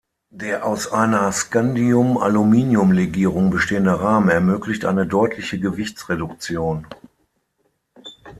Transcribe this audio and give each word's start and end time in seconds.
Der 0.31 0.65
aus 0.65 0.91
einer 0.91 1.31
Scandium-Aluminium-Legierung 1.31 3.51
bestehende 3.51 4.01
Rahmen 4.01 4.29
ermöglicht 4.29 4.85
eine 4.85 5.05
deutliche 5.05 5.59
Gewichtsreduktion. 5.59 6.87